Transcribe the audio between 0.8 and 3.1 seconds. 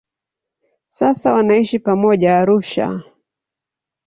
Sasa wanaishi pamoja Arusha.